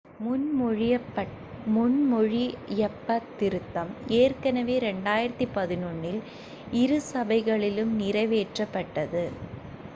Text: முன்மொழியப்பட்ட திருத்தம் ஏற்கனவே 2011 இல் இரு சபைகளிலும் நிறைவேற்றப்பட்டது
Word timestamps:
முன்மொழியப்பட்ட 1.67 3.19
திருத்தம் 3.35 3.91
ஏற்கனவே 4.19 4.77
2011 4.85 5.77
இல் 6.11 6.21
இரு 6.81 6.99
சபைகளிலும் 7.11 7.93
நிறைவேற்றப்பட்டது 8.01 9.25